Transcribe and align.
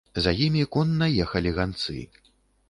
За 0.25 0.31
імі 0.45 0.63
конна 0.75 1.09
ехалі 1.27 1.53
ганцы. 1.61 1.99